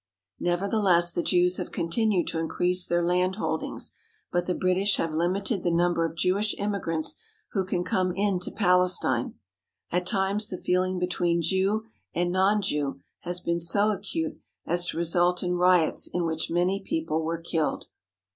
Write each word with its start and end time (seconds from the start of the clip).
Nevertheless, 0.39 1.13
the 1.13 1.21
Jews 1.21 1.57
have 1.57 1.71
continued 1.71 2.25
to 2.29 2.39
increase 2.39 2.87
their 2.87 3.05
land 3.05 3.35
holdings, 3.35 3.91
but 4.31 4.47
the 4.47 4.55
British 4.55 4.95
have 4.97 5.13
lim 5.13 5.35
ited 5.35 5.61
the 5.61 5.69
number 5.69 6.03
of 6.07 6.15
Jewish 6.17 6.55
immigrants 6.57 7.17
who 7.51 7.63
can 7.63 7.83
come 7.83 8.11
into 8.11 8.49
Palestine. 8.49 9.35
At 9.91 10.07
times 10.07 10.49
the 10.49 10.57
feeling 10.57 10.97
between 10.97 11.43
Jew 11.43 11.83
and 12.15 12.31
non 12.31 12.63
Jew 12.63 12.99
has 13.19 13.41
been 13.41 13.59
so 13.59 13.91
acute 13.91 14.39
as 14.65 14.85
to 14.87 14.97
result 14.97 15.43
in 15.43 15.53
riots 15.53 16.07
in 16.07 16.25
which 16.25 16.49
many 16.49 16.81
people 16.83 17.21
were 17.23 17.37
killed. 17.37 17.85